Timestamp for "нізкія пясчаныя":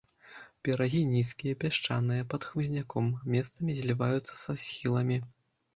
1.09-2.25